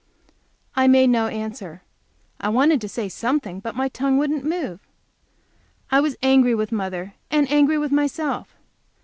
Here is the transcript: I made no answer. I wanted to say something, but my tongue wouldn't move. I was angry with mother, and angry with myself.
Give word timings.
I 0.75 0.87
made 0.87 1.11
no 1.11 1.27
answer. 1.27 1.83
I 2.39 2.49
wanted 2.49 2.81
to 2.81 2.89
say 2.89 3.07
something, 3.07 3.59
but 3.59 3.75
my 3.75 3.87
tongue 3.87 4.17
wouldn't 4.17 4.43
move. 4.43 4.79
I 5.91 5.99
was 6.01 6.15
angry 6.23 6.55
with 6.55 6.71
mother, 6.71 7.13
and 7.29 7.47
angry 7.51 7.77
with 7.77 7.91
myself. 7.91 8.55